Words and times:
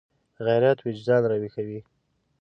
غیرت 0.45 0.77
وجدان 0.85 1.21
راویښوي 1.29 1.79